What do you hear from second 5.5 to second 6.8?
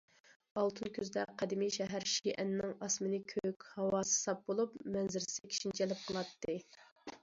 كىشىنى جەلپ قىلاتتى.